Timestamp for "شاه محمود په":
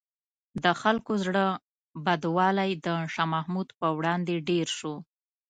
3.13-3.87